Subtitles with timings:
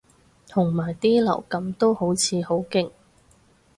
[0.49, 2.89] 同埋啲流感都好似好勁